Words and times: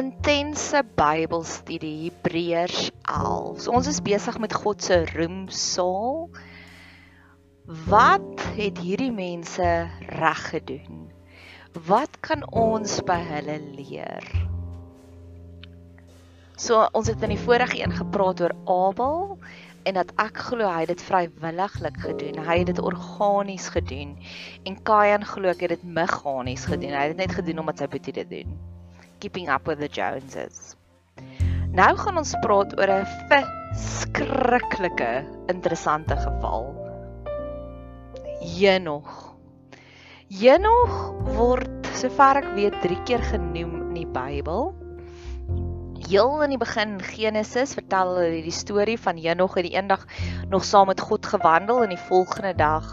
intense 0.00 0.80
Bybelstudie 0.96 2.06
Hebreërs 2.06 2.88
11. 3.04 3.60
So 3.60 3.72
ons 3.76 3.88
is 3.90 4.00
besig 4.04 4.38
met 4.40 4.54
God 4.56 4.80
se 4.84 5.02
roemsaal. 5.12 6.30
Wat 7.90 8.44
het 8.56 8.80
hierdie 8.80 9.12
mense 9.12 9.66
reg 10.22 10.40
gedoen? 10.54 11.10
Wat 11.86 12.16
kan 12.24 12.46
ons 12.48 12.96
by 13.06 13.18
hulle 13.28 13.58
leer? 13.76 14.24
So 16.56 16.80
ons 16.96 17.12
het 17.12 17.20
in 17.28 17.36
die 17.36 17.42
vorige 17.44 17.82
een 17.82 17.92
gepraat 18.00 18.40
oor 18.40 18.56
Abel 18.64 19.36
en 19.84 20.00
dat 20.00 20.16
ek 20.20 20.40
glo 20.48 20.64
hy 20.64 20.86
het 20.86 20.94
dit 20.94 21.06
vrywilliglik 21.10 22.00
gedoen. 22.06 22.40
Hy 22.48 22.58
het 22.62 22.72
dit 22.72 22.82
organies 22.84 23.68
gedoen. 23.76 24.16
En 24.64 24.80
Kain 24.80 25.28
glo 25.28 25.52
ek 25.52 25.68
het 25.68 25.76
dit 25.76 25.86
meganies 26.00 26.64
gedoen. 26.72 26.96
Hy 26.96 27.06
het 27.10 27.16
dit 27.16 27.26
net 27.26 27.40
gedoen 27.42 27.64
omdat 27.66 27.84
sy 27.84 27.92
boetie 27.92 28.16
dit 28.16 28.36
doen. 28.40 28.60
Keeping 29.20 29.48
up 29.52 29.68
with 29.68 29.78
the 29.78 29.88
Joneses. 29.88 30.76
Nou 31.70 31.92
gaan 31.96 32.18
ons 32.18 32.34
praat 32.42 32.72
oor 32.80 32.90
'n 32.90 33.06
verskriklike 33.30 35.12
interessante 35.52 36.16
geval. 36.16 36.72
Henog. 38.40 39.36
Henog 40.28 40.92
word 41.36 41.86
sover 41.94 42.42
ek 42.42 42.48
weet 42.56 42.80
3 42.82 43.02
keer 43.04 43.22
genoem 43.22 43.74
in 43.90 43.94
die 43.94 44.06
Bybel 44.08 44.74
heel 46.10 46.42
in 46.42 46.50
die 46.50 46.58
begin 46.58 46.98
Genesis 46.98 47.76
vertel 47.78 48.16
hulle 48.16 48.42
die 48.42 48.54
storie 48.54 48.98
van 48.98 49.18
Henog 49.20 49.54
het 49.54 49.68
die 49.68 49.76
eendag 49.76 50.06
nog 50.50 50.64
saam 50.64 50.90
met 50.90 51.00
God 51.00 51.26
gewandel 51.26 51.84
en 51.84 51.94
die 51.94 52.04
volgende 52.08 52.54
dag 52.58 52.90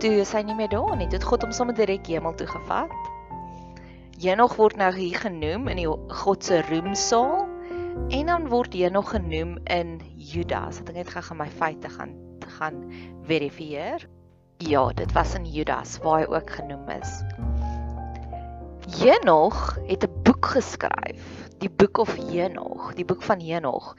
toe 0.00 0.16
is 0.24 0.32
hy 0.32 0.40
nie 0.48 0.56
meer 0.56 0.70
daar 0.72 0.96
nie. 0.96 1.06
Dit 1.12 1.24
God 1.28 1.44
hom 1.44 1.52
sommer 1.52 1.76
direk 1.76 2.08
hemel 2.08 2.34
toe 2.34 2.48
gevat. 2.48 3.09
Henog 4.20 4.58
word 4.60 4.76
nou 4.76 4.90
hier 4.92 5.16
genoem 5.16 5.70
in 5.72 5.78
die 5.80 5.88
God 6.20 6.44
se 6.44 6.58
roemsaal 6.68 7.46
en 8.12 8.28
dan 8.28 8.48
word 8.52 8.74
Henog 8.76 9.14
genoem 9.14 9.54
in 9.72 9.94
Judas. 10.12 10.82
Ek 10.82 10.92
net 10.92 11.08
gaan 11.14 11.40
my 11.40 11.48
feite 11.48 11.88
gaan 11.88 12.12
gaan 12.58 12.82
verifieer. 13.24 14.04
Ja, 14.60 14.90
dit 14.92 15.12
was 15.16 15.32
in 15.38 15.48
Judas 15.48 15.96
waar 16.04 16.20
hy 16.20 16.28
ook 16.36 16.50
genoem 16.58 16.88
is. 17.00 17.14
Henog 18.98 19.78
het 19.86 20.02
'n 20.04 20.22
boek 20.22 20.46
geskryf 20.46 21.40
die 21.60 21.68
Book 21.68 21.98
of 22.00 22.12
Henog, 22.16 22.94
die 22.96 23.04
boek 23.04 23.22
van 23.22 23.40
Henog. 23.40 23.92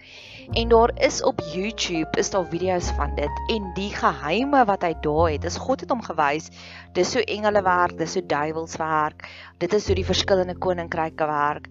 En 0.58 0.70
daar 0.72 0.92
is 1.06 1.22
op 1.24 1.42
YouTube 1.54 2.18
is 2.18 2.32
daar 2.34 2.46
video's 2.50 2.90
van 2.98 3.16
dit 3.16 3.42
en 3.54 3.70
die 3.78 3.92
geheime 3.94 4.64
wat 4.66 4.82
hy 4.86 4.94
daar 5.02 5.30
het. 5.30 5.44
Dis 5.46 5.60
God 5.62 5.84
het 5.86 5.94
hom 5.94 6.02
gewys. 6.02 6.50
Dis 6.98 7.14
hoe 7.14 7.24
engele 7.24 7.62
werk, 7.62 7.98
dis 7.98 8.18
hoe 8.18 8.26
duiwels 8.26 8.76
werk. 8.82 9.28
Dit 9.62 9.74
is 9.78 9.86
hoe 9.86 9.96
die 9.96 10.08
verskillende 10.08 10.58
koninkryke 10.58 11.28
werk. 11.30 11.70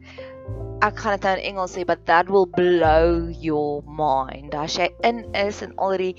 Ek 0.80 1.02
gaan 1.02 1.18
dit 1.18 1.26
nou 1.26 1.34
in 1.36 1.44
Engels 1.50 1.74
sê, 1.76 1.84
but 1.84 2.06
that 2.06 2.30
will 2.30 2.46
blow 2.46 3.28
your 3.42 3.82
mind. 3.84 4.54
As 4.54 4.78
jy 4.78 4.88
in 5.04 5.26
is 5.36 5.60
en 5.66 5.74
al 5.76 5.98
die 6.00 6.14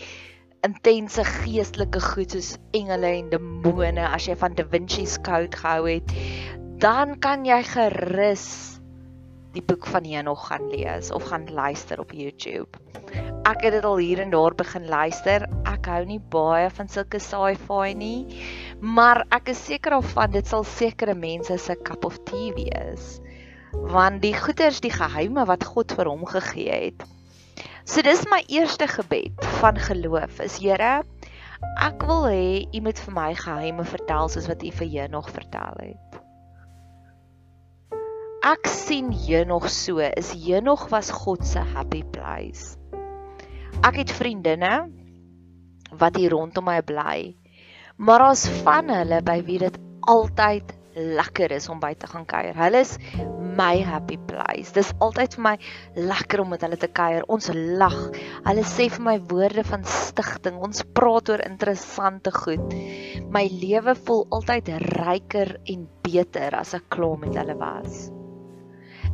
intense 0.62 1.24
geestelike 1.26 2.02
goed 2.12 2.36
soos 2.36 2.58
engele 2.78 3.16
en 3.24 3.32
demone, 3.32 4.04
as 4.06 4.28
jy 4.28 4.36
van 4.38 4.54
Da 4.54 4.68
Vinci 4.70 5.08
se 5.10 5.22
Code 5.26 5.58
gehou 5.58 5.88
het, 5.90 6.14
dan 6.82 7.20
kan 7.22 7.44
jy 7.46 7.60
gerus 7.62 8.46
die 9.54 9.62
boek 9.62 9.86
van 9.92 10.06
Henog 10.08 10.48
gaan 10.48 10.64
lees 10.72 11.12
of 11.14 11.28
gaan 11.30 11.46
luister 11.54 12.00
op 12.02 12.10
YouTube. 12.16 12.80
Ek 13.46 13.62
het 13.68 13.76
dit 13.76 13.86
al 13.86 14.00
hier 14.02 14.22
en 14.24 14.32
daar 14.34 14.56
begin 14.58 14.88
luister. 14.90 15.46
Ek 15.70 15.86
hou 15.92 16.00
nie 16.10 16.18
baie 16.34 16.72
van 16.74 16.90
sulke 16.90 17.22
sci-fi 17.22 17.94
nie, 17.94 18.40
maar 18.82 19.22
ek 19.30 19.52
is 19.54 19.62
seker 19.68 20.00
of 20.00 20.10
van 20.16 20.34
dit 20.34 20.48
sal 20.48 20.66
sekere 20.66 21.14
mense 21.14 21.60
se 21.62 21.78
cup 21.86 22.08
of 22.08 22.18
tea 22.26 22.50
wees. 22.58 23.20
Want 23.94 24.24
die 24.26 24.34
goeders, 24.34 24.82
die 24.82 24.94
geheime 24.96 25.46
wat 25.46 25.68
God 25.76 25.94
vir 25.94 26.10
hom 26.10 26.26
gegee 26.26 26.88
het. 26.88 27.06
So 27.86 28.02
dis 28.02 28.26
my 28.32 28.42
eerste 28.50 28.90
gebed 28.90 29.38
van 29.62 29.78
geloof. 29.78 30.42
Is 30.42 30.58
Here, 30.58 31.04
ek 31.78 32.08
wil 32.10 32.26
hê 32.32 32.46
U 32.74 32.88
moet 32.88 33.06
vir 33.06 33.20
my 33.20 33.34
geheime 33.38 33.86
vertel 33.86 34.34
soos 34.34 34.50
wat 34.50 34.66
U 34.66 34.74
vir 34.82 34.96
Henog 34.98 35.30
vertel 35.30 35.86
het 35.86 36.11
ek 38.42 38.66
sien 38.66 39.12
Henog 39.14 39.68
so, 39.70 40.02
is 40.02 40.32
Henog 40.34 40.88
was 40.90 41.12
God 41.14 41.46
se 41.46 41.62
happy 41.62 42.02
place. 42.02 42.74
Ek 43.86 44.02
het 44.02 44.14
vriendinne 44.18 44.90
wat 46.02 46.18
hier 46.18 46.34
rondom 46.34 46.66
my 46.66 46.80
bly. 46.82 47.36
Maar 48.02 48.26
daar's 48.26 48.48
van 48.66 48.90
hulle 48.90 49.20
by 49.22 49.42
wie 49.46 49.60
dit 49.62 49.78
altyd 50.10 50.74
lekker 50.98 51.54
is 51.54 51.70
om 51.70 51.80
by 51.80 51.94
te 51.94 52.10
gaan 52.10 52.26
kuier. 52.26 52.58
Hulle 52.58 52.82
is 52.82 52.96
my 53.58 53.84
happy 53.86 54.18
place. 54.28 54.74
Dis 54.74 54.90
altyd 55.04 55.38
vir 55.38 55.44
my 55.46 55.54
lekker 56.10 56.42
om 56.42 56.50
met 56.56 56.66
hulle 56.66 56.80
te 56.82 56.90
kuier. 56.90 57.28
Ons 57.30 57.52
lag. 57.54 58.00
Hulle 58.48 58.64
sê 58.68 58.88
vir 58.90 59.06
my 59.06 59.18
woorde 59.30 59.64
van 59.70 59.86
stigting. 59.86 60.58
Ons 60.58 60.82
praat 60.98 61.30
oor 61.30 61.46
interessante 61.46 62.34
goed. 62.42 62.74
My 63.30 63.46
lewe 63.54 63.96
voel 64.02 64.26
altyd 64.34 64.74
ryker 64.98 65.60
en 65.62 65.86
beter 66.02 66.58
as 66.58 66.74
ek 66.80 66.90
klaar 66.98 67.22
met 67.22 67.38
hulle 67.38 67.60
was. 67.62 68.10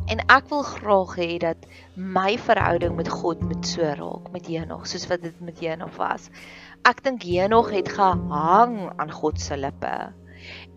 En 0.08 0.22
ek 0.32 0.46
wil 0.48 0.62
graag 0.64 1.16
hê 1.20 1.34
dat 1.44 1.66
my 1.96 2.38
verhouding 2.40 2.96
met 2.96 3.10
God 3.12 3.42
moet 3.44 3.68
so 3.68 3.84
raak 3.84 4.30
met 4.32 4.46
Henog 4.48 4.86
soos 4.88 5.04
wat 5.12 5.26
dit 5.26 5.42
met 5.44 5.60
Henog 5.60 5.98
was. 6.00 6.30
Ek 6.88 7.04
dink 7.04 7.26
Henog 7.28 7.74
het 7.76 7.92
gehang 7.92 8.78
aan 8.96 9.12
God 9.12 9.42
se 9.44 9.58
lippe. 9.60 9.92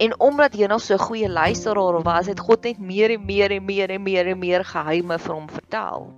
En 0.03 0.17
omdat 0.19 0.59
Henog 0.59 0.83
so 0.83 0.95
'n 0.95 1.07
goeie 1.07 1.31
luisteraar 1.31 2.03
was, 2.03 2.27
het 2.27 2.41
God 2.41 2.67
net 2.67 2.79
meer 2.79 3.11
en 3.11 3.25
meer 3.25 3.51
en 3.51 3.65
meer 3.65 3.91
en 3.91 4.03
meer 4.03 4.27
en 4.27 4.39
meer 4.39 4.65
geheime 4.65 5.19
vir 5.19 5.35
hom 5.35 5.49
vertel. 5.49 6.11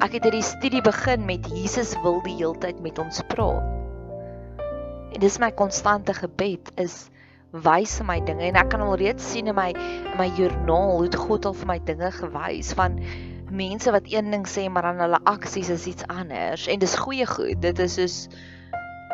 Ek 0.00 0.12
het 0.12 0.24
hierdie 0.24 0.42
studie 0.42 0.82
begin 0.82 1.24
met 1.24 1.46
Jesus 1.52 1.94
wil 2.02 2.22
die 2.22 2.36
heeltyd 2.36 2.80
met 2.80 2.98
ons 2.98 3.20
praat. 3.28 3.62
En 5.12 5.20
dis 5.20 5.38
my 5.38 5.52
konstante 5.52 6.14
gebed 6.14 6.72
is 6.80 7.10
wys 7.62 8.00
my 8.02 8.18
dinge 8.26 8.42
en 8.48 8.58
ek 8.58 8.72
kan 8.72 8.82
al 8.82 8.96
reeds 8.98 9.30
sien 9.30 9.46
in 9.50 9.54
my 9.54 9.70
in 9.76 10.18
my 10.18 10.26
joernaal 10.38 10.98
hoe 10.98 11.22
God 11.26 11.46
al 11.46 11.54
vir 11.54 11.70
my 11.70 11.78
dinge 11.86 12.10
gewys 12.18 12.72
van 12.74 12.98
mense 13.54 13.92
wat 13.94 14.10
een 14.10 14.32
ding 14.34 14.46
sê 14.50 14.66
maar 14.68 14.88
dan 14.90 14.98
hulle 15.04 15.20
aksies 15.30 15.70
is 15.70 15.86
iets 15.86 16.06
anders. 16.10 16.66
En 16.66 16.82
dis 16.82 16.96
goeie 16.98 17.26
goed. 17.26 17.60
Dit 17.62 17.78
is 17.78 17.94
soos 18.00 18.18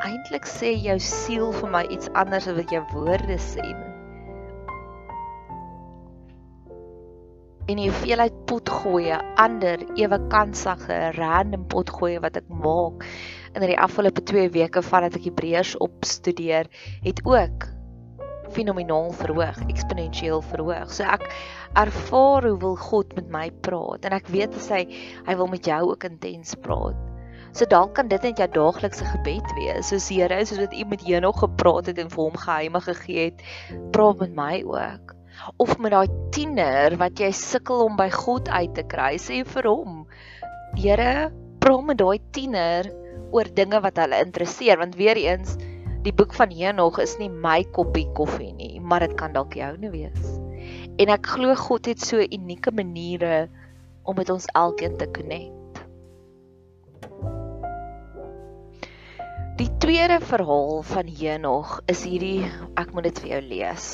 eintlik 0.06 0.48
sê 0.48 0.72
jou 0.80 0.96
siel 1.04 1.50
vir 1.52 1.72
my 1.76 1.84
iets 1.92 2.08
anders 2.16 2.48
as 2.48 2.56
wat 2.56 2.72
jou 2.72 2.80
woorde 2.94 3.36
sê 3.36 3.66
en 7.70 7.78
jy 7.78 7.90
veel 8.02 8.22
uit 8.24 8.38
pot 8.50 8.70
gooi 8.80 9.12
ander 9.38 9.82
ewe 10.00 10.18
kansige 10.32 10.96
random 11.18 11.66
pot 11.70 11.90
gooi 11.94 12.16
wat 12.24 12.40
ek 12.40 12.48
maak 12.64 13.04
in 13.54 13.66
die 13.66 13.78
afgelope 13.78 14.24
2 14.26 14.48
weke 14.56 14.82
vandat 14.86 15.18
ek 15.20 15.28
Hebreërs 15.28 15.76
opstudeer 15.84 16.70
het 17.04 17.22
ook 17.28 17.68
fenomenaal 18.54 19.12
verhoog, 19.18 19.60
eksponensieel 19.68 20.42
verhoog. 20.50 20.90
So 20.94 21.06
ek 21.06 21.26
ervaar 21.80 22.48
hoe 22.48 22.56
wil 22.62 22.76
God 22.80 23.14
met 23.18 23.30
my 23.32 23.46
praat 23.64 24.06
en 24.08 24.16
ek 24.16 24.30
weet 24.34 24.56
as 24.58 24.68
hy 24.72 24.82
hy 25.28 25.36
wil 25.38 25.50
met 25.52 25.68
jou 25.68 25.80
ook 25.92 26.06
intens 26.08 26.56
praat. 26.64 26.98
So 27.50 27.66
dalk 27.66 27.96
kan 27.98 28.10
dit 28.10 28.22
net 28.22 28.38
jou 28.38 28.46
daaglikse 28.54 29.06
gebed 29.10 29.54
wees. 29.58 29.88
Soos 29.90 30.06
Here, 30.12 30.38
soos 30.46 30.60
wat 30.62 30.74
U 30.74 30.84
met 30.90 31.02
Henog 31.02 31.40
gepraat 31.42 31.90
het 31.90 31.98
en 31.98 32.12
vir 32.12 32.22
hom 32.22 32.38
geheime 32.38 32.82
gegee 32.84 33.30
het, 33.30 33.42
praat 33.94 34.22
met 34.22 34.36
my 34.36 34.54
ook. 34.66 35.16
Of 35.62 35.74
met 35.82 35.94
daai 35.94 36.10
tiener 36.34 36.94
wat 37.00 37.18
jy 37.18 37.32
sukkel 37.34 37.86
om 37.88 37.98
by 37.98 38.10
God 38.14 38.50
uit 38.50 38.74
te 38.76 38.84
kry, 38.86 39.16
sê 39.18 39.40
vir 39.46 39.66
hom: 39.66 40.04
Here, 40.78 41.30
praat 41.62 41.86
met 41.88 41.98
daai 41.98 42.20
tiener 42.36 42.90
oor 43.34 43.50
dinge 43.54 43.80
wat 43.82 43.98
hulle 44.02 44.22
interesseer 44.24 44.78
want 44.80 44.96
weer 44.98 45.18
eens 45.18 45.56
die 46.04 46.12
boek 46.16 46.32
van 46.32 46.52
Henog 46.54 46.98
is 47.02 47.18
nie 47.20 47.28
my 47.28 47.60
koppie 47.76 48.06
koffie 48.16 48.52
nie, 48.56 48.80
maar 48.80 49.04
dit 49.04 49.12
kan 49.20 49.34
dalk 49.36 49.56
joune 49.58 49.90
wees. 49.92 50.28
En 51.00 51.12
ek 51.12 51.28
glo 51.34 51.52
God 51.56 51.90
het 51.90 52.00
so 52.00 52.20
unieke 52.20 52.72
maniere 52.72 53.48
om 54.08 54.16
met 54.16 54.32
ons 54.32 54.48
elkeen 54.56 54.96
te 55.00 55.08
connect. 55.12 55.56
Die 59.60 59.68
tweede 59.84 60.22
verhaal 60.24 60.80
van 60.88 61.08
Henog 61.20 61.76
is 61.92 62.06
hierdie 62.08 62.48
ek 62.80 62.94
moet 62.96 63.10
dit 63.10 63.20
vir 63.20 63.32
jou 63.34 63.42
lees. 63.50 63.88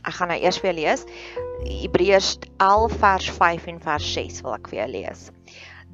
Ek 0.00 0.16
gaan 0.16 0.32
nou 0.32 0.38
eers 0.40 0.62
vir 0.62 0.70
jou 0.70 0.76
lees. 0.78 1.04
Hebreërs 1.66 2.36
11 2.56 2.96
vers 3.02 3.30
5 3.36 3.68
en 3.74 3.80
vers 3.84 4.12
6 4.16 4.44
wil 4.46 4.56
ek 4.56 4.70
vir 4.72 4.80
jou 4.80 4.92
lees. 4.94 5.26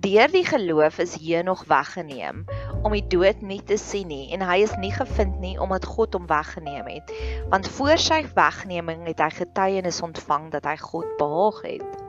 Deur 0.03 0.31
die 0.31 0.47
geloof 0.47 1.03
is 1.03 1.19
Henog 1.23 1.67
weggeneem 1.71 2.45
om 2.83 2.95
die 2.95 3.05
dood 3.13 3.43
nie 3.47 3.61
te 3.67 3.79
sien 3.81 4.09
nie 4.11 4.33
en 4.35 4.43
hy 4.47 4.63
is 4.67 4.75
nie 4.83 4.93
gevind 4.95 5.39
nie 5.43 5.55
omdat 5.63 5.87
God 5.89 6.15
hom 6.19 6.27
weggeneem 6.31 6.89
het. 6.91 7.13
Want 7.53 7.69
voor 7.79 7.99
sy 8.01 8.23
wegneming 8.35 9.07
het 9.09 9.23
hy 9.23 9.31
getuienis 9.39 10.03
ontvang 10.03 10.51
dat 10.55 10.67
hy 10.69 10.77
God 10.81 11.11
behaag 11.21 11.63
het. 11.67 12.01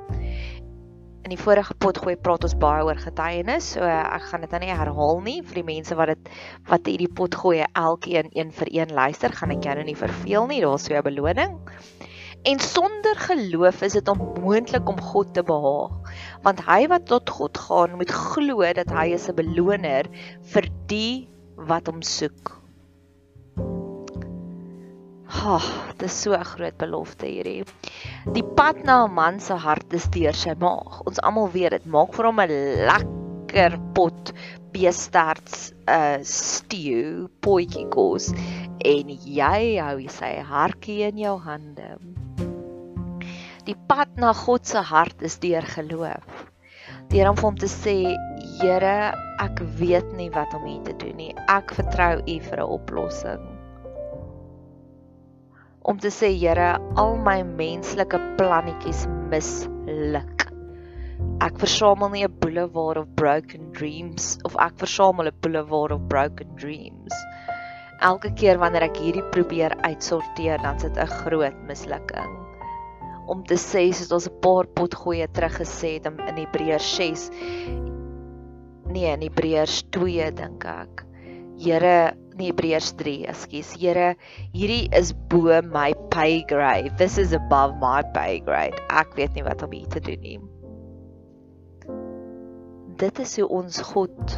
In 1.23 1.31
die 1.31 1.39
vorige 1.39 1.75
pot 1.79 1.97
gooi 2.03 2.17
praat 2.19 2.43
ons 2.43 2.57
baie 2.59 2.83
oor 2.83 2.99
getuienis 2.99 3.73
so 3.77 3.87
ek 3.87 4.25
gaan 4.31 4.43
dit 4.43 4.51
nou 4.51 4.61
nie 4.65 4.73
herhaal 4.73 5.21
nie. 5.23 5.37
Vir 5.45 5.61
die 5.61 5.67
mense 5.69 5.95
wat 5.99 6.11
dit 6.11 6.33
wat 6.71 6.89
hierdie 6.89 7.11
pot 7.21 7.37
gooi 7.43 7.61
elkeen 7.63 8.33
een 8.35 8.51
vir 8.51 8.73
een 8.81 8.95
luister 8.97 9.31
gaan 9.31 9.55
ek 9.55 9.69
jou 9.69 9.77
nou 9.79 9.87
nie 9.87 9.99
verveel 9.99 10.49
nie 10.51 10.61
daar's 10.65 10.89
so 10.89 10.97
'n 10.97 11.05
beloning 11.05 11.55
En 12.43 12.59
sonder 12.59 13.15
geloof 13.15 13.81
is 13.81 13.93
dit 13.95 14.07
onmoontlik 14.07 14.89
om 14.89 14.97
God 15.01 15.29
te 15.33 15.43
behaag, 15.47 16.15
want 16.43 16.63
hy 16.67 16.89
wat 16.91 17.05
tot 17.07 17.29
God 17.31 17.57
gaan, 17.57 17.93
moet 17.95 18.11
glo 18.11 18.67
dat 18.75 18.89
hy 18.91 19.13
is 19.15 19.29
'n 19.31 19.35
beloner 19.37 20.09
vir 20.51 20.67
die 20.91 21.29
wat 21.55 21.87
hom 21.87 22.01
soek. 22.03 22.51
Ha, 25.23 25.55
oh, 25.55 25.69
dit 25.97 26.03
is 26.09 26.21
so 26.21 26.35
'n 26.35 26.43
groot 26.43 26.77
belofte 26.77 27.25
hierdie. 27.31 27.63
Die 28.35 28.43
pad 28.43 28.83
na 28.83 29.05
'n 29.05 29.13
man 29.13 29.39
se 29.39 29.53
hart 29.53 29.93
is 29.93 30.09
deur 30.11 30.35
sy 30.35 30.53
maag. 30.59 30.99
Ons 31.07 31.23
almal 31.23 31.47
weet 31.47 31.71
dit 31.71 31.85
maak 31.85 32.11
vir 32.13 32.25
hom 32.25 32.39
'n 32.41 32.51
lekker 32.91 33.79
pot 33.93 34.33
beestarts 34.73 35.71
'n 35.87 36.19
uh, 36.19 36.19
stew, 36.23 37.29
potjie 37.39 37.87
kos 37.87 38.33
en 38.83 39.07
jy 39.39 39.79
hou 39.79 40.07
sy 40.09 40.43
hartjie 40.43 41.07
in 41.07 41.17
jou 41.17 41.39
hande. 41.39 42.22
Die 43.63 43.75
pad 43.87 44.17
na 44.19 44.33
God 44.35 44.67
se 44.67 44.81
hart 44.83 45.21
is 45.23 45.37
deur 45.39 45.63
geloof. 45.63 46.39
Deur 47.13 47.29
om 47.29 47.37
hom 47.39 47.55
te 47.55 47.69
sê, 47.71 47.95
Here, 48.59 49.13
ek 49.39 49.61
weet 49.79 50.09
nie 50.17 50.27
wat 50.35 50.51
om 50.57 50.65
hier 50.67 50.81
te 50.83 50.95
doen 50.99 51.15
nie. 51.15 51.29
Ek 51.51 51.71
vertrou 51.77 52.17
U 52.19 52.35
vir 52.49 52.59
'n 52.59 52.73
oplossing. 52.75 53.45
Om 55.79 56.03
te 56.03 56.11
sê, 56.11 56.33
Here, 56.35 56.75
al 56.99 57.15
my 57.29 57.37
menslike 57.43 58.19
plannetjies 58.35 59.07
misluk. 59.31 60.45
Ek 61.39 61.55
versamel 61.63 62.11
nie 62.11 62.27
'n 62.27 62.39
boulevard 62.43 62.97
of 62.97 63.15
broken 63.15 63.71
dreams 63.71 64.37
of 64.43 64.59
ek 64.59 64.75
versamel 64.75 65.31
'n 65.31 65.39
boulevard 65.39 65.95
of 65.95 66.07
broken 66.11 66.51
dreams. 66.59 67.15
Elke 68.01 68.35
keer 68.35 68.59
wanneer 68.59 68.91
ek 68.91 68.97
hierdie 68.97 69.29
probeer 69.31 69.71
uitsorteer, 69.87 70.59
dan 70.59 70.79
sit 70.79 70.97
'n 70.97 71.07
groot 71.23 71.55
mislukking 71.63 72.42
om 73.27 73.43
te 73.47 73.55
sê 73.55 73.91
soos 73.93 74.11
ons 74.11 74.27
'n 74.27 74.39
paar 74.41 74.67
potgoeie 74.67 75.27
terug 75.27 75.57
gesê 75.61 75.97
het 75.97 76.05
in 76.05 76.37
Hebreërs 76.37 76.95
6 76.95 77.29
nee 78.93 79.09
in 79.09 79.25
Hebreërs 79.25 79.81
2 79.95 80.29
dink 80.37 80.65
ek. 80.69 81.03
Here 81.61 82.13
nee 82.37 82.49
Hebreërs 82.51 82.93
3 82.99 83.27
ekskuus. 83.33 83.73
Here 83.81 84.13
hierdie 84.53 84.87
is 84.97 85.13
bo 85.29 85.61
my 85.65 85.93
pay 86.13 86.43
grade. 86.49 86.93
This 87.01 87.17
is 87.17 87.33
above 87.33 87.77
my 87.81 88.01
pay 88.15 88.41
grade. 88.45 88.77
Ek 88.89 89.13
weet 89.17 89.33
nie 89.37 89.45
wat 89.45 89.65
om 89.65 89.73
hier 89.73 89.89
te 89.93 90.01
doen 90.03 90.21
nie. 90.21 90.39
Dit 93.01 93.19
is 93.19 93.37
hoe 93.39 93.49
ons 93.49 93.81
God 93.93 94.37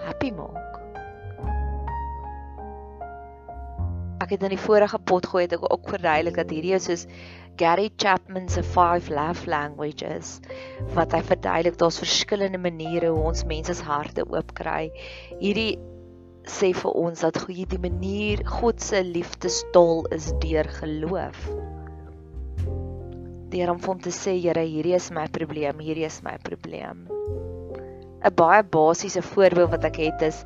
happy 0.00 0.32
maak 0.34 0.73
ek 4.22 4.36
het 4.36 4.44
in 4.46 4.54
die 4.54 4.60
vorige 4.60 4.98
potgooi 5.10 5.44
het 5.44 5.56
ek 5.56 5.64
ook 5.66 5.88
verduidelik 5.90 6.36
dat 6.38 6.52
hierdie 6.54 6.74
is 6.76 6.86
soos 6.90 7.06
Gary 7.58 7.90
Chapman 8.02 8.48
se 8.50 8.62
5 8.66 9.08
love 9.14 9.50
languages 9.50 10.40
wat 10.96 11.14
hy 11.14 11.22
verduidelik 11.22 11.78
daar's 11.78 12.00
verskillende 12.02 12.58
maniere 12.58 13.12
hoe 13.14 13.28
ons 13.30 13.44
mense 13.46 13.74
se 13.78 13.86
harte 13.86 14.26
oopkry. 14.26 14.90
Hierdie 15.38 15.78
sê 16.50 16.72
vir 16.76 16.98
ons 16.98 17.22
dat 17.24 17.38
goeie 17.46 17.66
die 17.70 17.80
manier 17.80 18.42
God 18.58 18.82
se 18.82 19.04
liefdestol 19.06 20.04
is 20.14 20.32
deur 20.42 20.68
geloof. 20.80 21.46
Deur 23.54 23.76
om 23.76 23.82
hom 23.86 24.00
te 24.02 24.10
sê 24.12 24.34
Here, 24.40 24.66
hierdie 24.66 24.98
is 24.98 25.12
my 25.14 25.28
probleem, 25.30 25.78
hierdie 25.78 26.08
is 26.10 26.22
my 26.26 26.34
probleem. 26.42 27.06
'n 28.24 28.34
Baie 28.34 28.64
basiese 28.64 29.22
voorbeeld 29.22 29.70
wat 29.70 29.84
ek 29.84 29.96
het 29.96 30.22
is 30.22 30.42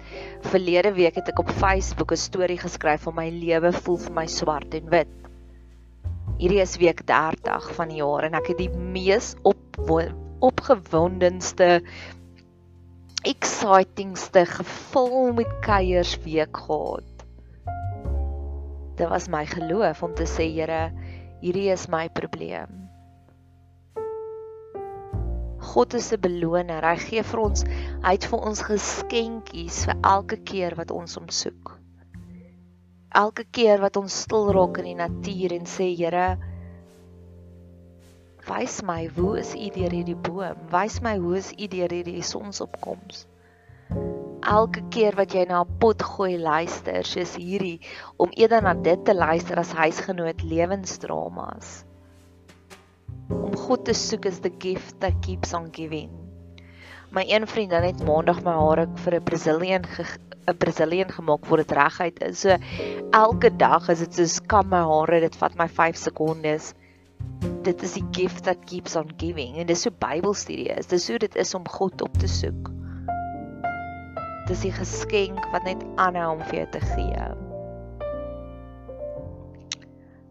verlede 0.51 0.93
week 0.93 1.15
het 1.15 1.29
ek 1.29 1.39
op 1.39 1.51
Facebook 1.51 2.13
'n 2.13 2.27
storie 2.29 2.59
geskryf 2.59 3.07
van 3.07 3.15
my 3.15 3.31
lewe 3.31 3.73
voel 3.73 3.97
vir 3.97 4.13
my 4.13 4.27
swart 4.27 4.75
en 4.75 4.91
wit 4.91 5.19
hierdie 6.39 6.61
is 6.63 6.77
week 6.79 7.03
30 7.07 7.75
van 7.75 7.91
die 7.91 7.99
jaar 7.99 8.29
en 8.29 8.37
ek 8.39 8.53
het 8.53 8.61
die 8.63 8.71
mees 8.71 9.35
op 9.49 9.59
opgewondenste 10.39 11.81
excitingste 13.27 14.45
gevul 14.47 15.33
met 15.35 15.51
kuiers 15.67 16.15
week 16.23 16.57
gehad. 16.57 17.25
Dit 18.99 19.11
was 19.11 19.29
my 19.31 19.45
geloof 19.47 20.03
om 20.03 20.15
te 20.15 20.27
sê 20.31 20.47
Here, 20.55 20.93
hierdie 21.43 21.71
is 21.75 21.89
my 21.91 22.07
probleem. 22.09 22.88
God 25.69 25.95
is 25.95 26.13
'n 26.13 26.21
beloner. 26.25 26.85
Hy 26.91 26.97
gee 26.97 27.23
vir 27.31 27.41
ons, 27.45 27.65
hy 28.05 28.13
het 28.17 28.27
vir 28.31 28.45
ons 28.51 28.61
geskenkies 28.65 29.81
vir 29.89 29.99
elke 30.11 30.39
keer 30.51 30.77
wat 30.79 30.95
ons 30.95 31.17
hom 31.21 31.27
soek. 31.29 31.75
Elke 33.23 33.45
keer 33.59 33.83
wat 33.83 33.99
ons 34.01 34.17
stil 34.25 34.49
raak 34.57 34.81
in 34.81 34.89
die 34.89 35.01
natuur 35.01 35.55
en 35.59 35.69
sê 35.69 35.89
Here 35.99 36.39
wys 38.49 38.79
my 38.91 39.03
hoe 39.17 39.35
is 39.41 39.53
u 39.55 39.69
deur 39.75 39.93
hierdie 39.93 40.17
boom? 40.29 40.63
Wys 40.73 41.03
my 41.05 41.17
hoe 41.21 41.37
is 41.37 41.53
u 41.53 41.69
deur 41.69 41.93
hierdie 41.93 42.25
sonsopkoms? 42.25 43.27
Elke 44.57 44.87
keer 44.95 45.19
wat 45.21 45.37
jy 45.37 45.45
na 45.51 45.61
'n 45.65 45.79
pot 45.85 46.03
gooi 46.15 46.39
luister 46.39 47.05
soos 47.05 47.37
hierdie 47.37 47.81
om 48.17 48.33
eerder 48.33 48.63
na 48.63 48.73
dit 48.73 49.05
te 49.05 49.15
luister 49.15 49.61
as 49.61 49.77
huisgenoot 49.83 50.43
lewensdramas 50.43 51.85
om 53.29 53.57
God 53.57 53.85
te 53.85 53.95
soek 53.95 54.25
is 54.25 54.41
the 54.41 54.53
gift 54.59 55.01
that 55.01 55.21
keeps 55.21 55.55
on 55.55 55.69
giving 55.73 56.09
my 57.11 57.25
een 57.27 57.47
vriendin 57.47 57.83
het 57.83 58.03
maandag 58.05 58.43
my 58.45 58.53
hare 58.53 58.87
vir 59.05 59.15
'n 59.17 59.25
Brazilian 59.25 59.85
'n 60.49 60.57
Brazilian 60.57 61.11
gemaak 61.11 61.47
voor 61.47 61.57
dit 61.57 61.71
reguit 61.71 62.21
is. 62.23 62.41
So 62.41 62.57
elke 63.11 63.57
dag 63.57 63.89
is 63.89 63.99
dit 63.99 64.15
so 64.15 64.25
skam 64.25 64.69
my 64.69 64.83
hare, 64.85 65.21
dit 65.21 65.37
vat 65.37 65.57
my 65.57 65.69
5 65.69 65.97
sekondes. 65.97 66.75
Dit 67.63 67.83
is 67.83 67.93
die 67.93 68.05
gift 68.13 68.45
that 68.45 68.65
keeps 68.65 68.97
on 68.97 69.13
giving 69.17 69.57
en 69.57 69.67
dis 69.67 69.83
so 69.83 69.91
Bybelstudie 69.91 70.69
is. 70.77 70.87
Dis 70.87 71.09
hoe 71.09 71.19
dit 71.19 71.37
is 71.37 71.55
om 71.55 71.69
God 71.69 72.03
op 72.03 72.19
te 72.19 72.27
soek. 72.27 72.71
Dis 74.49 74.61
die 74.61 74.73
geskenk 74.73 75.51
wat 75.53 75.65
net 75.65 75.85
aanhou 75.97 76.37
om 76.37 76.45
vir 76.49 76.57
jou 76.65 76.69
te 76.71 76.81
gee. 76.81 77.33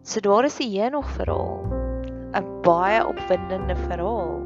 So 0.02 0.20
daar 0.20 0.44
is 0.44 0.58
hier 0.58 0.90
nog 0.90 1.10
verhaal. 1.10 1.87
'n 2.34 2.62
baie 2.62 3.06
opwindende 3.06 3.76
verhaal. 3.76 4.40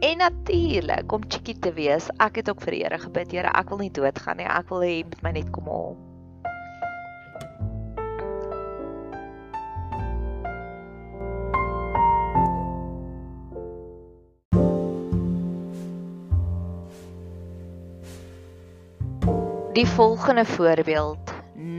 En 0.00 0.16
natuurlik 0.16 1.12
om 1.12 1.22
chickie 1.28 1.58
te 1.58 1.72
wees, 1.72 2.06
ek 2.16 2.36
het 2.36 2.50
ook 2.50 2.60
vir 2.62 2.76
die 2.76 2.82
Here 2.84 2.98
gebid, 2.98 3.32
Here, 3.32 3.50
ek 3.50 3.68
wil 3.68 3.78
nie 3.82 3.90
doodgaan 3.90 4.36
nie. 4.36 4.46
Ek 4.46 4.68
wil 4.70 4.84
hê 4.86 4.92
jy 4.98 5.04
moet 5.04 5.22
my 5.22 5.32
net 5.34 5.50
kom 5.50 5.66
haal. 5.66 5.96
Die 19.78 19.86
volgende 19.86 20.44
voorbeeld 20.44 21.37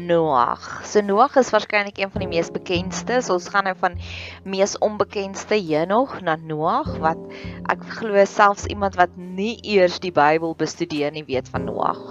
Noag. 0.09 0.63
So 0.89 1.03
Noag 1.05 1.35
is 1.37 1.51
waarskynlik 1.53 1.99
een 2.01 2.09
van 2.09 2.23
die 2.23 2.29
mees 2.31 2.49
bekendstes. 2.53 3.29
Ons 3.29 3.49
gaan 3.53 3.67
nou 3.69 3.75
van 3.77 3.97
mees 4.43 4.73
onbekendste 4.81 5.59
Henog 5.61 6.15
na 6.25 6.33
Noag 6.41 6.89
wat 7.03 7.21
ek 7.69 7.83
glo 7.99 8.25
selfs 8.25 8.65
iemand 8.73 8.97
wat 8.97 9.13
nie 9.17 9.59
eers 9.61 9.99
die 10.01 10.13
Bybel 10.15 10.55
bestudeer 10.57 11.13
nie 11.13 11.27
weet 11.29 11.51
van 11.53 11.69
Noag. 11.69 12.01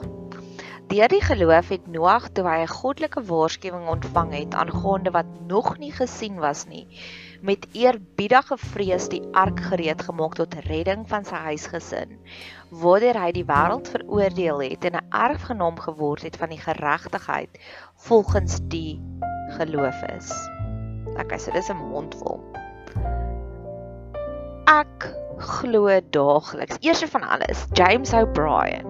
Deur 0.88 1.10
die 1.12 1.20
geloof 1.20 1.68
het 1.74 1.88
Noag 1.92 2.30
toe 2.32 2.46
hy 2.46 2.60
'n 2.64 2.74
goddelike 2.74 3.24
waarskuwing 3.30 3.88
ontvang 3.94 4.30
het 4.32 4.54
aangaande 4.54 5.10
wat 5.16 5.26
nog 5.50 5.74
nie 5.82 5.92
gesien 5.92 6.38
was 6.40 6.64
nie, 6.70 6.86
met 7.40 7.66
eerbiedige 7.72 8.56
vrees 8.58 9.08
die 9.08 9.22
ark 9.32 9.60
gereed 9.70 10.02
gemaak 10.02 10.34
tot 10.34 10.54
redding 10.66 11.04
van 11.08 11.24
sy 11.24 11.38
huisgesin 11.50 12.18
waardeur 12.70 13.16
hy 13.16 13.30
die 13.32 13.46
wêreld 13.48 13.88
veroordeel 13.92 14.60
het 14.64 14.84
en 14.84 14.98
'n 14.98 15.06
erfgenaam 15.14 15.78
geword 15.80 16.22
het 16.22 16.36
van 16.36 16.48
die 16.48 16.60
geregtigheid 16.60 17.60
volgens 18.08 18.58
die 18.68 19.00
geloof 19.56 20.02
is. 20.16 20.32
Okay, 21.16 21.38
so 21.38 21.50
dis 21.52 21.70
'n 21.70 21.76
mondvol. 21.76 22.40
Ek 24.66 25.14
glo 25.38 26.00
daagliks. 26.10 26.76
Eerste 26.80 27.08
van 27.08 27.22
alles, 27.22 27.66
James 27.72 28.12
O'Brien. 28.12 28.84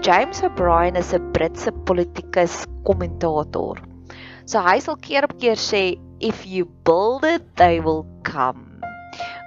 James 0.00 0.42
O'Brien 0.42 0.96
is 0.96 1.12
'n 1.12 1.30
Britse 1.32 1.72
politikus 1.72 2.64
kommentator. 2.82 3.78
So 4.44 4.58
hy 4.58 4.80
sal 4.80 4.96
keer 4.96 5.22
op 5.22 5.38
keer 5.38 5.56
sê 5.56 5.98
if 6.22 6.46
you 6.46 6.64
build 6.84 7.24
it, 7.24 7.42
they 7.56 7.80
will 7.80 8.06
come. 8.22 8.80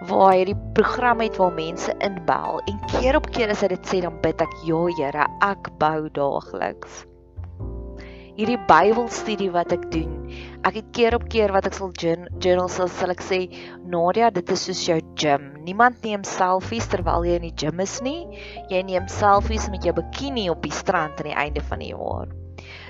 Waar 0.05 0.35
hy 0.35 0.43
die 0.51 0.57
program 0.77 1.23
het 1.23 1.39
waar 1.39 1.55
mense 1.55 1.95
inbel 2.03 2.59
en 2.69 2.77
keer 2.91 3.17
op 3.17 3.31
keer 3.33 3.49
as 3.53 3.63
hy 3.63 3.71
dit 3.71 3.89
sê 3.89 4.01
dan 4.03 4.19
bid 4.21 4.43
ek 4.43 4.53
ja 4.67 4.83
Here 4.99 5.25
ek 5.47 5.71
bou 5.81 6.11
daagliks. 6.13 7.05
Hierdie 8.35 8.59
Bybelstudie 8.67 9.49
wat 9.55 9.71
ek 9.71 9.87
doen 9.95 10.27
ek 10.67 10.81
het 10.81 10.87
keer 10.97 11.15
op 11.15 11.25
keer 11.31 11.53
wat 11.55 11.69
ek 11.69 11.77
sal 11.77 11.93
journal 11.95 12.69
sal, 12.69 12.89
sal 12.91 13.13
ek 13.13 13.23
sê 13.23 13.41
Nadia 13.87 14.29
dit 14.35 14.51
is 14.51 14.67
soos 14.67 14.85
jou 14.89 14.99
gym. 15.15 15.53
Niemand 15.65 16.03
neem 16.03 16.27
selfies 16.27 16.91
terwyl 16.91 17.25
jy 17.25 17.39
in 17.39 17.49
die 17.49 17.57
gym 17.63 17.81
is 17.81 17.99
nie. 18.05 18.25
Jy 18.69 18.83
neem 18.91 19.07
selfies 19.09 19.69
met 19.71 19.87
jou 19.87 19.95
bikini 19.95 20.49
op 20.51 20.65
die 20.65 20.73
strand 20.75 21.21
aan 21.21 21.31
die 21.31 21.39
einde 21.45 21.63
van 21.69 21.85
die 21.85 21.93
jaar 21.95 22.33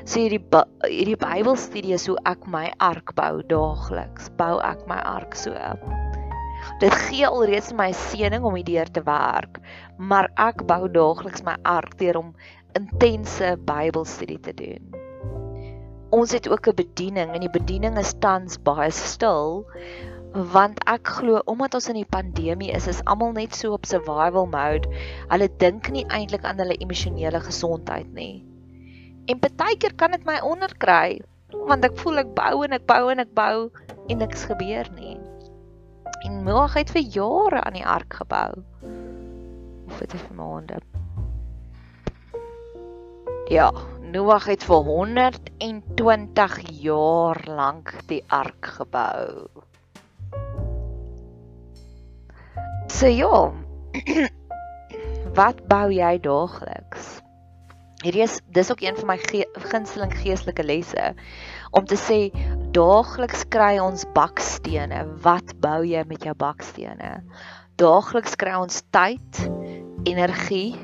So 0.05 0.21
hierdie 0.21 0.41
hierdie 0.85 1.17
Bybelstudie 1.17 1.95
is 1.95 2.03
hoe 2.05 2.19
ek 2.29 2.43
my 2.45 2.67
ark 2.77 3.15
bou 3.17 3.39
daagliks. 3.50 4.27
Bou 4.38 4.59
ek 4.62 4.83
my 4.85 5.00
ark 5.01 5.33
so. 5.33 5.55
Dit 6.81 6.93
gee 7.07 7.25
alreeds 7.25 7.71
my 7.74 7.88
seëning 7.97 8.45
om 8.45 8.53
hierdeur 8.53 8.91
te 8.93 9.01
werk, 9.07 9.57
maar 9.97 10.29
ek 10.38 10.62
bou 10.69 10.85
daagliks 10.93 11.41
my 11.47 11.57
ark 11.74 11.97
deur 11.97 12.21
om 12.21 12.31
intense 12.77 13.55
Bybelstudie 13.65 14.38
te 14.45 14.53
doen. 14.62 14.93
Ons 16.13 16.38
het 16.38 16.53
ook 16.53 16.69
'n 16.69 16.77
bediening 16.85 17.33
en 17.33 17.41
die 17.41 17.53
bediening 17.57 17.97
is 17.97 18.13
tans 18.21 18.62
baie 18.62 18.91
stil 18.93 19.65
want 20.53 20.79
ek 20.85 21.07
glo 21.17 21.41
omdat 21.50 21.74
ons 21.74 21.89
in 21.89 22.03
die 22.03 22.12
pandemie 22.13 22.71
is, 22.77 22.88
is 22.88 23.01
almal 23.05 23.31
net 23.31 23.55
so 23.55 23.74
op 23.74 23.85
survival 23.85 24.45
mode. 24.45 24.85
Hulle 25.31 25.50
dink 25.57 25.89
nie 25.89 26.05
eintlik 26.05 26.45
aan 26.45 26.62
hulle 26.62 26.77
emosionele 26.77 27.39
gesondheid 27.39 28.13
nie. 28.13 28.43
En 29.25 29.39
partykeer 29.39 29.96
kan 29.96 30.12
dit 30.13 30.25
my 30.25 30.38
onderkry 30.46 31.22
want 31.65 31.86
ek 31.88 31.96
voel 32.01 32.22
ek 32.22 32.34
bou 32.38 32.63
en 32.65 32.75
ek 32.75 32.84
bou 32.86 33.03
en 33.10 33.22
ek 33.24 33.32
bou 33.38 33.70
en 34.12 34.20
niks 34.22 34.44
gebeur 34.50 34.89
nie. 34.98 35.15
En 36.27 36.44
Noag 36.46 36.75
het 36.77 36.91
vir 36.94 37.05
jare 37.15 37.62
aan 37.65 37.77
die 37.77 37.86
ark 37.86 38.20
gebou. 38.22 38.51
Of 39.88 39.98
dit 40.01 40.13
vir 40.13 40.36
maande. 40.38 40.79
Ja, 43.50 43.72
Noag 44.13 44.46
het 44.50 44.65
vir 44.65 44.89
120 44.89 46.58
jaar 46.82 47.41
lank 47.50 47.94
die 48.10 48.22
ark 48.29 48.74
gebou. 48.77 49.50
So 52.94 53.10
ja. 53.10 53.51
Wat 55.39 55.65
bou 55.67 55.88
jy 55.91 56.17
daagliks? 56.22 56.85
Hierdie 58.05 58.21
is 58.21 58.38
dis 58.53 58.69
ook 58.69 58.83
een 58.85 58.97
van 59.00 59.07
my 59.09 59.17
ge 59.17 59.45
gunsteling 59.71 60.12
geestelike 60.13 60.63
lesse 60.63 61.13
om 61.74 61.88
te 61.89 61.97
sê 61.97 62.19
daagliks 62.75 63.47
kry 63.50 63.79
ons 63.81 64.05
bakstene. 64.13 65.01
Wat 65.25 65.55
bou 65.63 65.79
jy 65.81 66.03
met 66.05 66.27
jou 66.27 66.35
bakstene? 66.38 67.24
Daagliks 67.81 68.38
kry 68.38 68.53
ons 68.62 68.83
tyd, 68.93 69.39
energie. 70.05 70.75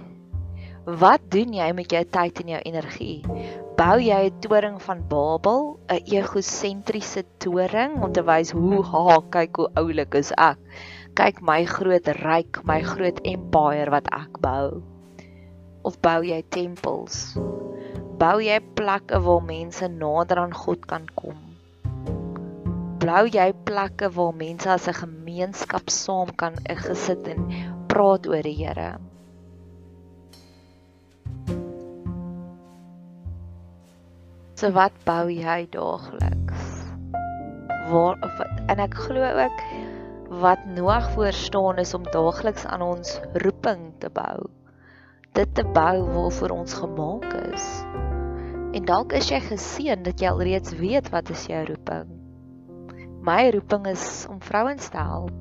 Wat 0.85 1.21
doen 1.29 1.53
jy 1.53 1.67
met 1.77 1.93
jou 1.93 2.01
tyd 2.17 2.41
en 2.41 2.55
jou 2.55 2.61
energie? 2.71 3.21
Bou 3.77 3.99
jy 4.01 4.23
'n 4.31 4.41
toring 4.41 4.81
van 4.81 5.05
Babel, 5.07 5.77
'n 5.89 6.01
egosentriese 6.09 7.23
toring 7.37 8.01
om 8.03 8.11
te 8.11 8.25
wys 8.25 8.51
hoe 8.51 8.81
ha, 8.83 9.21
kyk 9.29 9.55
hoe 9.55 9.69
oulik 9.77 10.15
is 10.15 10.33
ek? 10.37 10.57
kyk 11.15 11.41
my 11.43 11.65
groot 11.67 12.07
ryk, 12.23 12.61
my 12.63 12.79
groot 12.81 13.19
empire 13.27 13.91
wat 13.91 14.07
ek 14.15 14.39
bou. 14.43 14.79
Of 15.83 15.97
bou 16.05 16.19
jy 16.21 16.43
tempels? 16.53 17.33
Bou 18.21 18.37
jy 18.43 18.59
plekke 18.77 19.17
waar 19.25 19.41
mense 19.41 19.87
nader 19.89 20.41
aan 20.43 20.53
God 20.53 20.85
kan 20.85 21.07
kom? 21.17 21.39
Bou 23.01 23.23
jy 23.25 23.47
plekke 23.65 24.11
waar 24.13 24.35
mense 24.37 24.69
as 24.69 24.85
'n 24.87 24.99
gemeenskap 24.99 25.89
saam 25.89 26.29
kan 26.37 26.53
gesit 26.83 27.25
en 27.33 27.49
praat 27.89 28.29
oor 28.29 28.45
die 28.45 28.53
Here? 28.59 28.91
So 34.53 34.69
wat 34.77 34.93
bou 35.05 35.25
jy 35.33 35.65
daagliks? 35.73 36.69
Waar 37.89 38.21
en 38.69 38.79
ek 38.79 38.93
glo 38.93 39.25
ook 39.25 39.65
wat 40.45 40.61
Noag 40.77 41.11
voorstaan 41.11 41.81
is 41.81 41.93
om 41.97 42.03
daagliks 42.13 42.65
aan 42.65 42.81
ons 42.81 43.19
roeping 43.33 43.93
te 43.97 44.09
bou. 44.13 44.60
Dit 45.31 45.53
te 45.55 45.63
bou 45.63 46.01
waarvoor 46.11 46.49
ons 46.49 46.73
gemaak 46.73 47.25
is. 47.53 47.67
En 48.75 48.83
dalk 48.83 49.13
is 49.15 49.29
jy 49.31 49.37
geseën 49.45 50.01
dat 50.03 50.19
jy 50.19 50.27
alreeds 50.27 50.73
weet 50.75 51.07
wat 51.13 51.29
is 51.31 51.45
jou 51.47 51.61
roeping. 51.69 52.09
My 53.23 53.45
roeping 53.55 53.87
is 53.87 54.25
om 54.27 54.41
vrouens 54.43 54.89
te 54.91 54.99
help. 54.99 55.31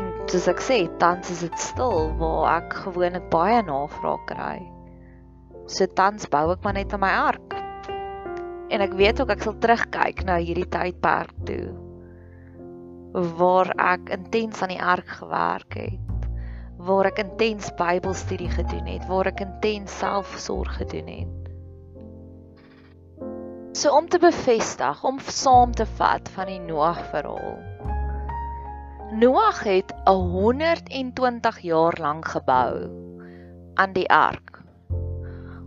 En 0.00 0.10
soos 0.26 0.48
ek 0.50 0.62
sê, 0.66 0.80
tans 0.98 1.30
is 1.30 1.44
dit 1.46 1.62
stil 1.62 2.10
waar 2.18 2.56
ek 2.56 2.74
gewoonlik 2.88 3.30
baie 3.30 3.62
navraag 3.62 4.26
kry. 4.32 4.58
So 5.70 5.86
tans 5.86 6.26
bou 6.32 6.48
ek 6.56 6.66
maar 6.66 6.74
net 6.80 6.90
aan 6.90 7.04
my 7.06 7.12
ark. 7.28 7.54
En 8.74 8.82
ek 8.82 8.98
weet 8.98 9.22
ook 9.22 9.30
ek 9.36 9.46
sal 9.46 9.54
terugkyk 9.62 10.26
na 10.26 10.40
hierdie 10.42 10.66
tydperk 10.74 11.38
toe 11.46 11.70
waar 13.38 13.70
ek 13.78 14.10
intens 14.10 14.58
aan 14.58 14.72
die 14.74 14.82
ark 14.82 15.06
gewerk 15.20 15.76
het, 15.78 16.13
waar 16.84 17.08
ek 17.08 17.22
intens 17.22 17.70
Bybelstudie 17.78 18.50
gedoen 18.52 18.86
het, 18.90 19.06
waar 19.08 19.30
ek 19.30 19.40
intens 19.40 19.94
selfsorg 19.98 20.76
gedoen 20.82 21.08
het. 21.08 21.44
So 23.74 23.90
om 23.96 24.08
te 24.08 24.20
bevestig, 24.22 25.04
om 25.04 25.18
saam 25.18 25.72
te 25.72 25.86
vat 25.96 26.28
van 26.36 26.46
die 26.46 26.60
Noag 26.60 27.00
verhaal. 27.10 27.56
Noag 29.14 29.62
het 29.64 29.94
120 30.04 31.58
jaar 31.58 31.96
lank 32.00 32.28
gebou 32.34 32.88
aan 33.74 33.92
die 33.92 34.08
ark 34.10 34.62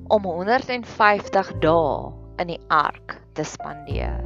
om 0.08 0.24
150 0.24 1.52
dae 1.64 2.14
in 2.40 2.54
die 2.54 2.62
ark 2.72 3.18
te 3.36 3.44
spandeer. 3.44 4.24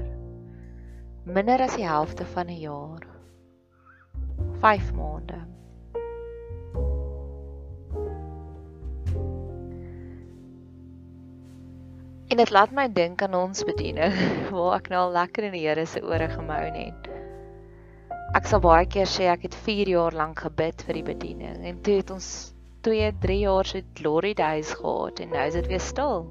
Minder 1.25 1.61
as 1.61 1.75
die 1.77 1.87
helfte 1.87 2.25
van 2.25 2.49
'n 2.49 2.59
jaar. 2.59 3.05
5 4.61 4.93
maande. 4.93 5.41
En 12.31 12.39
dit 12.39 12.51
laat 12.55 12.71
my 12.71 12.85
dink 12.95 13.21
aan 13.25 13.33
ons 13.35 13.63
bediening 13.67 14.13
waar 14.55 14.77
ek 14.77 14.87
nou 14.93 15.01
al 15.05 15.17
lekker 15.17 15.49
in 15.49 15.55
die 15.57 15.65
Here 15.65 15.83
se 15.85 15.99
ore 15.99 16.29
gemou 16.31 16.61
het. 16.63 17.09
Ek 18.39 18.47
sal 18.47 18.63
baie 18.63 18.87
keer 18.87 19.09
sê 19.11 19.27
ek 19.27 19.43
het 19.49 19.57
4 19.65 19.91
jaar 19.91 20.15
lank 20.15 20.45
gebid 20.45 20.85
vir 20.87 21.01
die 21.01 21.07
bediening 21.09 21.65
en 21.67 21.81
toe 21.83 21.97
het 21.99 22.13
ons 22.15 22.29
2, 22.87 23.11
3 23.25 23.37
jaar 23.41 23.67
se 23.67 23.83
glory 23.99 24.31
days 24.39 24.71
gehad 24.79 25.19
en 25.19 25.35
nou 25.35 25.43
is 25.49 25.59
dit 25.59 25.67
weer 25.73 25.83
stil. 25.83 26.25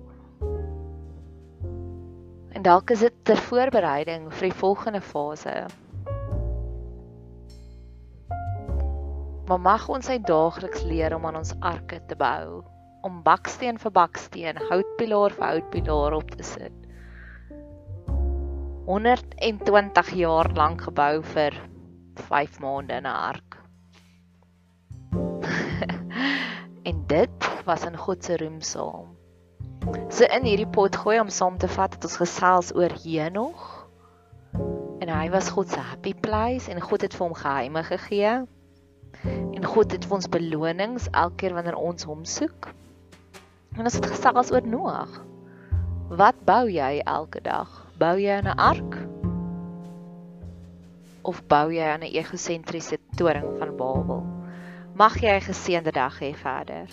En 2.56 2.64
dalk 2.64 2.96
is 2.96 3.04
dit 3.04 3.20
ter 3.28 3.44
voorbereiding 3.50 4.32
vir 4.32 4.48
die 4.48 4.58
volgende 4.64 5.04
fase. 5.04 5.68
maar 9.50 9.58
mag 9.58 9.88
ons 9.90 10.06
hy 10.06 10.20
daagliks 10.22 10.84
leer 10.86 11.10
om 11.16 11.24
aan 11.26 11.40
ons 11.40 11.56
arke 11.66 11.96
te 12.06 12.14
bou, 12.14 12.60
om 13.06 13.22
baksteen 13.22 13.78
vir 13.78 13.92
baksteen, 13.92 14.60
houtpilaar 14.70 15.34
vir 15.36 15.46
houtpilaar 15.46 16.16
op 16.18 16.30
te 16.30 16.46
sit. 16.46 16.76
120 18.90 20.10
jaar 20.18 20.50
lank 20.56 20.82
gebou 20.88 21.22
vir 21.34 21.56
5 22.28 22.58
maande 22.60 22.96
in 22.98 23.06
'n 23.06 23.16
ark. 23.30 23.58
en 26.90 27.06
dit 27.06 27.50
was 27.64 27.84
in 27.84 27.96
God 27.96 28.24
se 28.24 28.36
roemsaal. 28.36 29.06
So 30.08 30.24
in 30.24 30.44
hierdie 30.44 30.68
pot 30.68 30.96
gooi 30.96 31.20
om 31.20 31.30
saam 31.30 31.58
te 31.58 31.68
vat 31.68 31.94
het 31.94 32.04
ons 32.04 32.16
gesels 32.16 32.74
oor 32.74 32.92
Henog. 33.04 33.86
En 35.00 35.08
hy 35.08 35.30
was 35.30 35.48
God 35.48 35.68
se 35.68 35.80
happy 35.80 36.12
place 36.14 36.70
en 36.70 36.80
God 36.80 37.02
het 37.06 37.14
vir 37.14 37.26
hom 37.26 37.34
geheime 37.34 37.82
gegee. 37.82 38.34
En 39.54 39.64
God 39.64 39.92
het 39.92 40.04
vir 40.04 40.18
ons 40.18 40.28
belonings 40.28 41.08
elke 41.12 41.36
keer 41.36 41.54
wanneer 41.54 41.78
ons 41.78 42.04
hom 42.04 42.24
soek. 42.24 42.74
En 43.78 43.86
as 43.86 43.94
dit 43.94 44.06
gesels 44.06 44.50
oor 44.50 44.66
Noag. 44.66 45.12
Wat 46.10 46.38
bou 46.44 46.66
jy 46.70 46.98
elke 47.06 47.40
dag? 47.40 47.70
Bou 47.98 48.16
jy 48.18 48.40
'n 48.42 48.56
ark? 48.58 48.96
Of 51.22 51.46
bou 51.46 51.70
jy 51.70 51.86
'n 51.86 52.02
egosentriese 52.02 52.98
toring 53.16 53.46
van 53.58 53.76
Babel? 53.76 54.26
Mag 54.94 55.20
jy 55.20 55.38
'n 55.38 55.46
geseënde 55.50 55.92
dag 55.92 56.18
hê 56.18 56.34
verder. 56.34 56.90